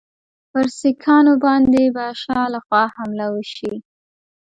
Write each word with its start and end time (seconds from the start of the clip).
پر 0.51 0.65
سیکهانو 0.79 1.33
باندي 1.43 1.85
به 1.95 2.05
شا 2.21 2.41
له 2.53 2.59
خوا 2.65 2.83
حمله 2.95 3.27
وشي. 3.35 3.73